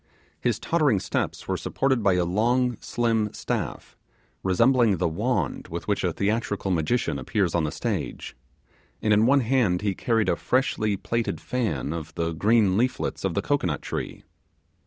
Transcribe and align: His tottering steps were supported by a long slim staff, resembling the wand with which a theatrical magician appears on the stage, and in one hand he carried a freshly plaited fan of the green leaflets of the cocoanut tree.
His 0.39 0.57
tottering 0.57 0.99
steps 0.99 1.47
were 1.47 1.57
supported 1.57 2.01
by 2.01 2.13
a 2.13 2.25
long 2.25 2.75
slim 2.79 3.31
staff, 3.33 3.95
resembling 4.41 4.97
the 4.97 5.07
wand 5.07 5.67
with 5.67 5.87
which 5.87 6.03
a 6.03 6.11
theatrical 6.11 6.71
magician 6.71 7.19
appears 7.19 7.53
on 7.53 7.65
the 7.65 7.71
stage, 7.71 8.35
and 8.99 9.13
in 9.13 9.27
one 9.27 9.41
hand 9.41 9.83
he 9.83 9.93
carried 9.93 10.27
a 10.29 10.35
freshly 10.35 10.97
plaited 10.97 11.39
fan 11.39 11.93
of 11.93 12.15
the 12.15 12.31
green 12.31 12.77
leaflets 12.77 13.23
of 13.23 13.35
the 13.35 13.43
cocoanut 13.43 13.83
tree. 13.83 14.23